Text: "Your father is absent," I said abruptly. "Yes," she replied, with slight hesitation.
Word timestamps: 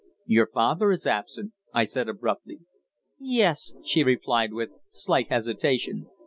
"Your 0.25 0.47
father 0.47 0.89
is 0.91 1.05
absent," 1.05 1.53
I 1.75 1.83
said 1.83 2.09
abruptly. 2.09 2.61
"Yes," 3.19 3.71
she 3.83 4.01
replied, 4.03 4.51
with 4.51 4.71
slight 4.89 5.27
hesitation. 5.27 6.07